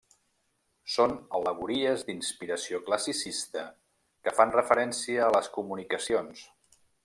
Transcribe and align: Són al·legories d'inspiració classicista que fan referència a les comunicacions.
Són 0.93 1.11
al·legories 1.39 2.05
d'inspiració 2.07 2.81
classicista 2.89 3.67
que 4.25 4.35
fan 4.41 4.55
referència 4.57 5.25
a 5.27 5.33
les 5.39 5.53
comunicacions. 5.59 6.45